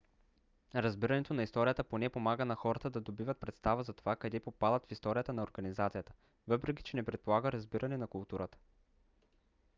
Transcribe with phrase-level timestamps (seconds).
[0.75, 4.91] разбирането на историята поне помага на хората да добиват представа за това къде попадат в
[4.91, 6.13] историята на организацията.
[6.47, 8.57] въпреки че не предполага разбиране на културата